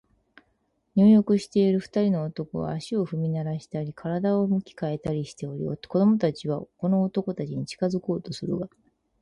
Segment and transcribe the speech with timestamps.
[0.95, 8.67] 入浴している二人の男は、足を踏みならしたり、身体を向き変えたりしており、子供たちはこの男たちに近づこうとするが、